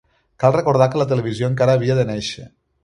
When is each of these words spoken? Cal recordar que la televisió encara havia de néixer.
Cal 0.43 0.55
recordar 0.55 0.87
que 0.95 1.03
la 1.03 1.07
televisió 1.13 1.51
encara 1.53 1.79
havia 1.81 2.03
de 2.03 2.09
néixer. 2.13 2.51